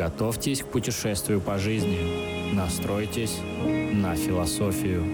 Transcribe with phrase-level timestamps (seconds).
[0.00, 2.54] Приготовьтесь к путешествию по жизни.
[2.54, 3.36] Настройтесь
[3.92, 5.04] на философию.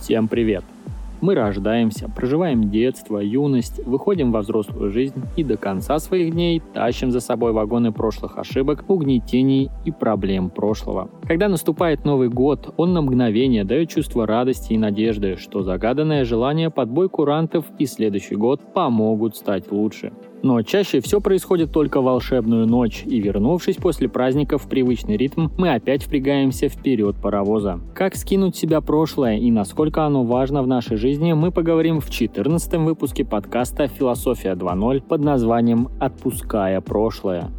[0.00, 0.64] Всем привет!
[1.20, 7.10] Мы рождаемся, проживаем детство, юность, выходим во взрослую жизнь и до конца своих дней тащим
[7.10, 11.10] за собой вагоны прошлых ошибок, угнетений и проблем прошлого.
[11.28, 16.70] Когда наступает Новый год, он на мгновение дает чувство радости и надежды, что загаданное желание
[16.70, 20.10] под бой курантов и следующий год помогут стать лучше.
[20.42, 25.48] Но чаще все происходит только в волшебную ночь, и вернувшись после праздника в привычный ритм,
[25.58, 27.78] мы опять впрягаемся вперед паровоза.
[27.94, 32.72] Как скинуть себя прошлое и насколько оно важно в нашей жизни, мы поговорим в 14
[32.76, 37.50] выпуске подкаста «Философия 2.0» под названием «Отпуская прошлое».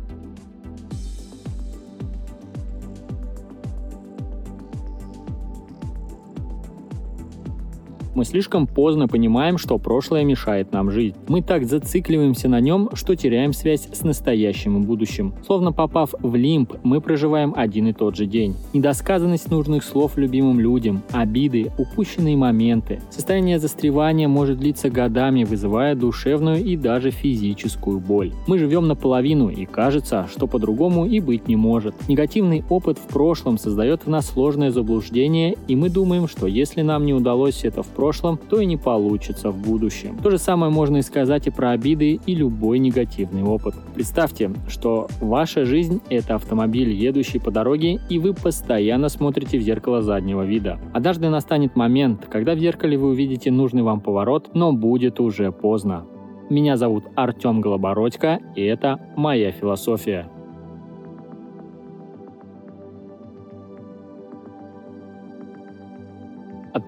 [8.19, 11.15] Мы слишком поздно понимаем, что прошлое мешает нам жить.
[11.29, 15.33] Мы так зацикливаемся на нем, что теряем связь с настоящим и будущим.
[15.45, 18.57] Словно попав в лимб, мы проживаем один и тот же день.
[18.73, 22.99] Недосказанность нужных слов любимым людям, обиды, упущенные моменты.
[23.09, 28.33] Состояние застревания может длиться годами, вызывая душевную и даже физическую боль.
[28.47, 31.95] Мы живем наполовину, и кажется, что по-другому и быть не может.
[32.09, 37.05] Негативный опыт в прошлом создает в нас сложное заблуждение, и мы думаем, что если нам
[37.05, 40.17] не удалось это в прошлом, прошлом, то и не получится в будущем.
[40.17, 43.75] То же самое можно и сказать и про обиды и любой негативный опыт.
[43.93, 50.01] Представьте, что ваша жизнь— это автомобиль, едущий по дороге, и вы постоянно смотрите в зеркало
[50.01, 50.79] заднего вида.
[50.91, 56.05] Однажды настанет момент, когда в зеркале вы увидите нужный вам поворот, но будет уже поздно.
[56.49, 60.27] Меня зовут Артем Голобородько, и это моя философия.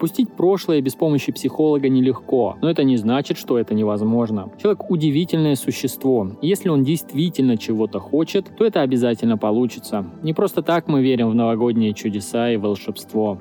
[0.01, 4.51] Отпустить прошлое без помощи психолога нелегко, но это не значит, что это невозможно.
[4.59, 6.31] Человек удивительное существо.
[6.41, 10.03] Если он действительно чего-то хочет, то это обязательно получится.
[10.23, 13.37] Не просто так мы верим в новогодние чудеса и волшебство.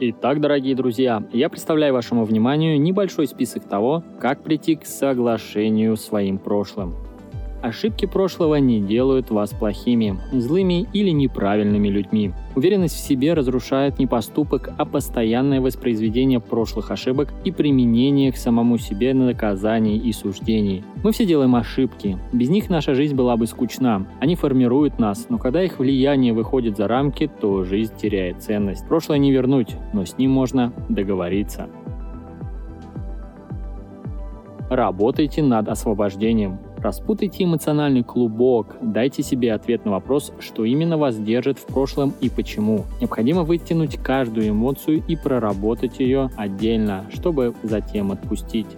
[0.00, 6.36] Итак, дорогие друзья, я представляю вашему вниманию небольшой список того, как прийти к соглашению своим
[6.36, 7.07] прошлым.
[7.68, 12.32] Ошибки прошлого не делают вас плохими, злыми или неправильными людьми.
[12.56, 18.78] Уверенность в себе разрушает не поступок, а постоянное воспроизведение прошлых ошибок и применение к самому
[18.78, 20.82] себе наказаний и суждений.
[21.04, 22.16] Мы все делаем ошибки.
[22.32, 24.06] Без них наша жизнь была бы скучна.
[24.18, 28.88] Они формируют нас, но когда их влияние выходит за рамки, то жизнь теряет ценность.
[28.88, 31.68] Прошлое не вернуть, но с ним можно договориться.
[34.70, 36.58] Работайте над освобождением.
[36.80, 42.30] Распутайте эмоциональный клубок, дайте себе ответ на вопрос, что именно вас держит в прошлом и
[42.30, 42.84] почему.
[43.00, 48.68] Необходимо вытянуть каждую эмоцию и проработать ее отдельно, чтобы затем отпустить.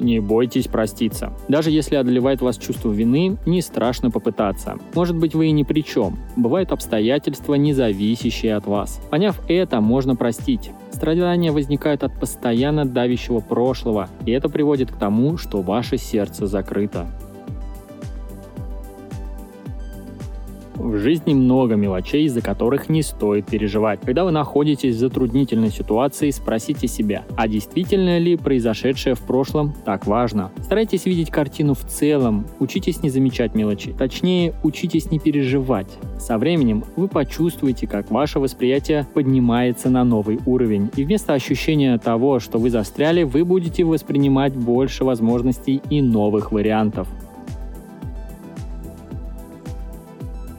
[0.00, 1.32] Не бойтесь проститься.
[1.48, 4.78] Даже если одолевает вас чувство вины, не страшно попытаться.
[4.94, 6.18] Может быть, вы и ни при чем.
[6.36, 9.00] Бывают обстоятельства, не зависящие от вас.
[9.10, 10.70] Поняв это, можно простить.
[10.90, 17.06] Страдания возникают от постоянно давящего прошлого, и это приводит к тому, что ваше сердце закрыто.
[20.90, 24.00] В жизни много мелочей, из-за которых не стоит переживать.
[24.04, 30.08] Когда вы находитесь в затруднительной ситуации, спросите себя, а действительно ли произошедшее в прошлом так
[30.08, 30.50] важно?
[30.64, 33.94] Старайтесь видеть картину в целом, учитесь не замечать мелочи.
[33.96, 35.96] Точнее, учитесь не переживать.
[36.18, 40.90] Со временем вы почувствуете, как ваше восприятие поднимается на новый уровень.
[40.96, 47.06] И вместо ощущения того, что вы застряли, вы будете воспринимать больше возможностей и новых вариантов.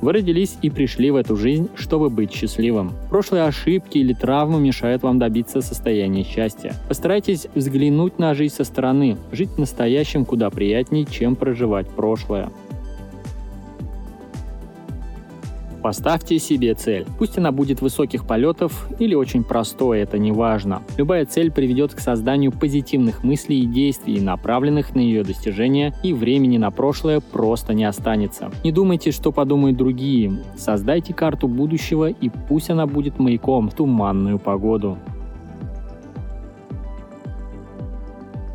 [0.02, 2.92] Вы родились и пришли в эту жизнь, чтобы быть счастливым.
[3.10, 6.74] Прошлые ошибки или травмы мешают вам добиться состояния счастья.
[6.88, 9.18] Постарайтесь взглянуть на жизнь со стороны.
[9.32, 12.50] Жить настоящим куда приятнее, чем проживать прошлое.
[15.82, 17.06] Поставьте себе цель.
[17.18, 20.84] Пусть она будет высоких полетов или очень простой, это не важно.
[20.98, 26.58] Любая цель приведет к созданию позитивных мыслей и действий, направленных на ее достижение, и времени
[26.58, 28.52] на прошлое просто не останется.
[28.64, 30.34] Не думайте, что подумают другие.
[30.56, 34.98] Создайте карту будущего, и пусть она будет маяком в туманную погоду.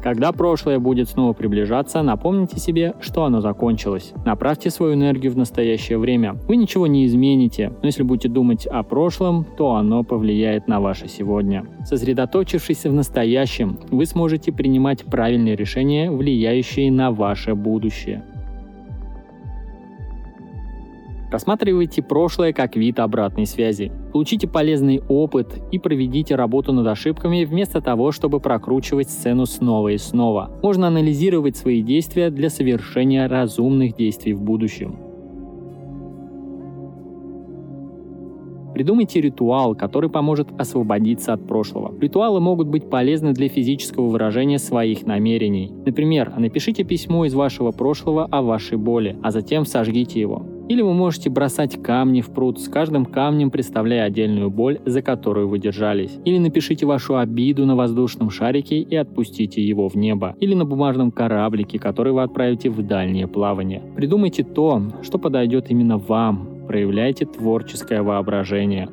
[0.06, 4.12] Когда прошлое будет снова приближаться, напомните себе, что оно закончилось.
[4.24, 6.34] Направьте свою энергию в настоящее время.
[6.46, 11.08] Вы ничего не измените, но если будете думать о прошлом, то оно повлияет на ваше
[11.08, 11.66] сегодня.
[11.84, 18.22] Сосредоточившись в настоящем, вы сможете принимать правильные решения, влияющие на ваше будущее.
[21.32, 23.90] Рассматривайте прошлое как вид обратной связи.
[24.16, 29.98] Получите полезный опыт и проведите работу над ошибками вместо того, чтобы прокручивать сцену снова и
[29.98, 30.50] снова.
[30.62, 34.96] Можно анализировать свои действия для совершения разумных действий в будущем.
[38.72, 41.92] Придумайте ритуал, который поможет освободиться от прошлого.
[42.00, 45.70] Ритуалы могут быть полезны для физического выражения своих намерений.
[45.84, 50.55] Например, напишите письмо из вашего прошлого о вашей боли, а затем сожгите его.
[50.68, 55.48] Или вы можете бросать камни в пруд, с каждым камнем представляя отдельную боль, за которую
[55.48, 56.18] вы держались.
[56.24, 60.34] Или напишите вашу обиду на воздушном шарике и отпустите его в небо.
[60.40, 63.82] Или на бумажном кораблике, который вы отправите в дальнее плавание.
[63.94, 68.88] Придумайте то, что подойдет именно вам, проявляйте творческое воображение.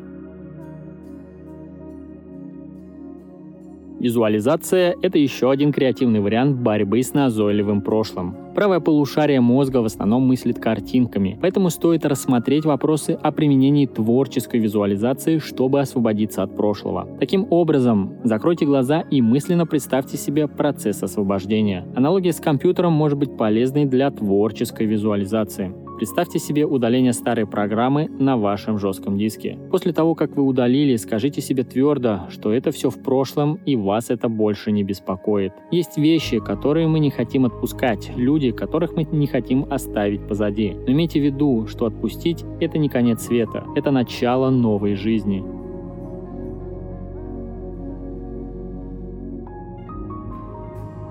[4.03, 8.35] Визуализация– это еще один креативный вариант борьбы с назойливым прошлым.
[8.53, 15.38] Правое полушарие мозга в основном мыслит картинками, поэтому стоит рассмотреть вопросы о применении творческой визуализации,
[15.38, 17.07] чтобы освободиться от прошлого.
[17.17, 21.88] Таким образом, закройте глаза и мысленно представьте себе процесс освобождения.
[21.95, 25.73] Аналогия с компьютером может быть полезной для творческой визуализации.
[26.03, 29.57] Представьте себе удаление старой программы на вашем жестком диске.
[29.71, 34.09] После того, как вы удалили, скажите себе твердо, что это все в прошлом и вас
[34.09, 35.53] это больше не беспокоит.
[35.71, 40.73] Есть вещи, которые мы не хотим отпускать, люди, которых мы не хотим оставить позади.
[40.73, 45.62] Но имейте в виду, что отпустить– это не конец света, это начало новой жизни.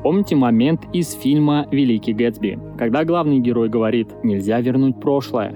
[0.03, 5.55] Помните момент из фильма «Великий Гэтсби», когда главный герой говорит «нельзя вернуть прошлое».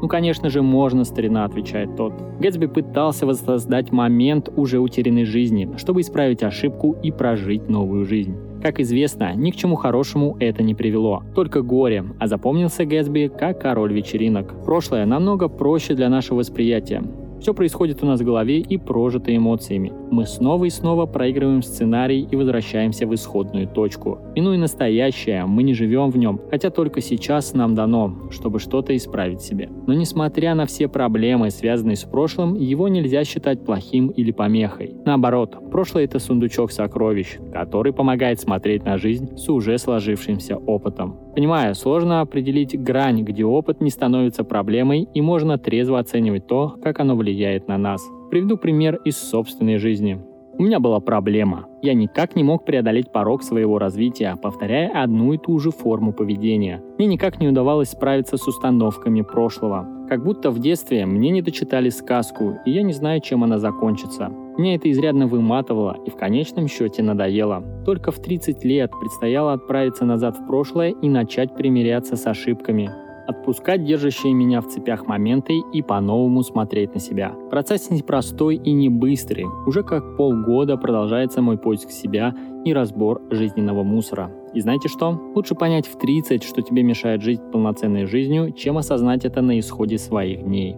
[0.00, 2.12] «Ну, конечно же, можно, старина»,— отвечает тот.
[2.38, 8.36] Гэтсби пытался воссоздать момент уже утерянной жизни, чтобы исправить ошибку и прожить новую жизнь.
[8.62, 13.60] Как известно, ни к чему хорошему это не привело, только горе, а запомнился Гэтсби как
[13.60, 14.64] король вечеринок.
[14.64, 17.02] Прошлое намного проще для нашего восприятия.
[17.40, 19.92] Все происходит у нас в голове и прожито эмоциями.
[20.10, 24.18] Мы снова и снова проигрываем сценарий и возвращаемся в исходную точку.
[24.34, 29.42] Минуя настоящее, мы не живем в нем, хотя только сейчас нам дано, чтобы что-то исправить
[29.42, 29.68] себе.
[29.86, 34.94] Но несмотря на все проблемы, связанные с прошлым, его нельзя считать плохим или помехой.
[35.04, 41.16] Наоборот, прошлое это сундучок сокровищ, который помогает смотреть на жизнь с уже сложившимся опытом.
[41.34, 46.98] Понимаю, сложно определить грань, где опыт не становится проблемой и можно трезво оценивать то, как
[47.00, 48.02] оно влияет на нас.
[48.30, 50.20] Приведу пример из собственной жизни.
[50.58, 51.66] У меня была проблема.
[51.80, 56.82] Я никак не мог преодолеть порог своего развития, повторяя одну и ту же форму поведения.
[56.98, 59.86] Мне никак не удавалось справиться с установками прошлого.
[60.08, 64.30] Как будто в детстве мне не дочитали сказку, и я не знаю, чем она закончится.
[64.58, 67.62] Меня это изрядно выматывало и в конечном счете надоело.
[67.86, 72.90] Только в 30 лет предстояло отправиться назад в прошлое и начать примиряться с ошибками,
[73.28, 77.34] отпускать держащие меня в цепях моменты и по-новому смотреть на себя.
[77.50, 79.44] Процесс непростой и не быстрый.
[79.66, 82.34] Уже как полгода продолжается мой поиск себя
[82.64, 84.32] и разбор жизненного мусора.
[84.54, 85.20] И знаете что?
[85.34, 89.98] Лучше понять в 30, что тебе мешает жить полноценной жизнью, чем осознать это на исходе
[89.98, 90.76] своих дней.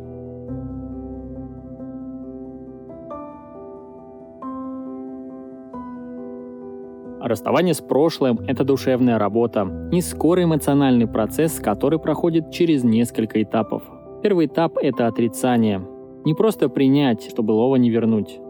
[7.31, 13.85] Расставание с прошлым– это душевная работа, не скорый эмоциональный процесс, который проходит через несколько этапов.
[14.21, 15.81] Первый этап– это отрицание.
[16.25, 18.41] Не просто принять, что былого не вернуть.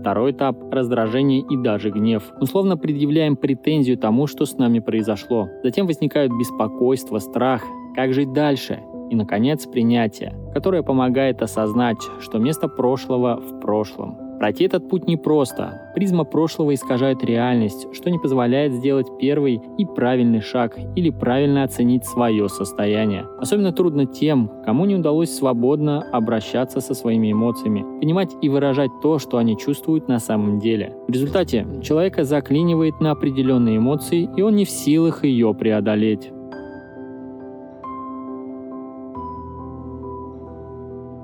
[0.00, 2.22] Второй этап– раздражение и даже гнев.
[2.40, 5.50] Условно предъявляем претензию тому, что с нами произошло.
[5.62, 7.64] Затем возникают беспокойство, страх.
[7.94, 8.80] Как жить дальше?
[9.10, 15.90] И, наконец, принятие, которое помогает осознать, что место прошлого в прошлом– Пройти этот путь непросто.
[15.94, 22.04] Призма прошлого искажает реальность, что не позволяет сделать первый и правильный шаг или правильно оценить
[22.04, 23.26] свое состояние.
[23.38, 29.18] Особенно трудно тем, кому не удалось свободно обращаться со своими эмоциями, понимать и выражать то,
[29.18, 30.94] что они чувствуют на самом деле.
[31.08, 36.30] В результате человека заклинивает на определенные эмоции, и он не в силах ее преодолеть.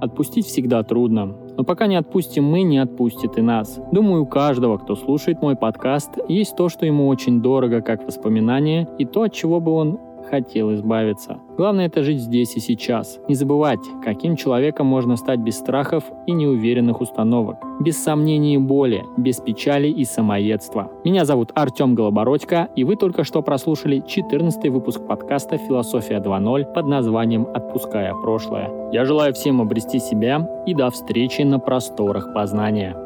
[0.02, 3.78] Отпустить всегда трудно, но пока не отпустим мы, не отпустит и нас.
[3.92, 8.88] Думаю, у каждого, кто слушает мой подкаст, есть то, что ему очень дорого, как воспоминание,
[8.99, 10.00] и то, от чего бы он
[10.31, 11.38] хотел избавиться.
[11.57, 13.19] Главное это жить здесь и сейчас.
[13.29, 19.05] Не забывать, каким человеком можно стать без страхов и неуверенных установок, без сомнений и боли,
[19.17, 20.91] без печали и самоедства.
[21.05, 26.87] Меня зовут Артем Голобородько, и вы только что прослушали 14 выпуск подкаста «Философия 2.0» под
[26.87, 28.71] названием «Отпуская прошлое».
[28.93, 33.01] Я желаю всем обрести себя и до встречи на просторах познания.